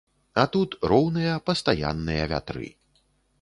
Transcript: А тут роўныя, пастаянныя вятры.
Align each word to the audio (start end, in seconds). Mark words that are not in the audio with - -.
А 0.43 0.45
тут 0.53 0.71
роўныя, 0.93 1.35
пастаянныя 1.51 2.23
вятры. 2.33 2.73